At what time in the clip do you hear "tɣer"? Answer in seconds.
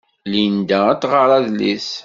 1.01-1.29